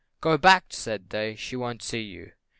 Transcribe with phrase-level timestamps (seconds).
[0.19, 2.31] "Go back," said they, "she won't see you!"